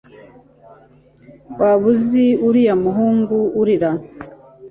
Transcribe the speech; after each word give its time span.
waba 1.59 1.85
uzi 1.91 2.25
uriya 2.47 2.75
muhungu 2.83 3.37
urira 3.59 3.91